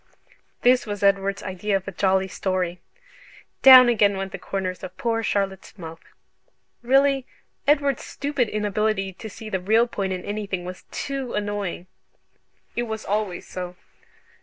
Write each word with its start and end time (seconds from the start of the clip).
This 0.63 0.87
was 0.87 1.03
Edward's 1.03 1.43
idea 1.43 1.75
of 1.77 1.87
a 1.87 1.91
jolly 1.91 2.27
story! 2.27 2.79
Down 3.61 3.87
again 3.87 4.17
went 4.17 4.31
the 4.31 4.39
corners 4.39 4.81
of 4.81 4.97
poor 4.97 5.21
Charlotte's 5.21 5.77
mouth. 5.77 5.99
Really 6.81 7.27
Edward's 7.67 8.03
stupid 8.03 8.49
inability 8.49 9.13
to 9.13 9.29
see 9.29 9.47
the 9.47 9.59
real 9.59 9.85
point 9.85 10.11
in 10.11 10.25
anything 10.25 10.65
was 10.65 10.85
TOO 10.89 11.35
annoying! 11.35 11.85
It 12.75 12.87
was 12.87 13.05
always 13.05 13.47
so. 13.47 13.75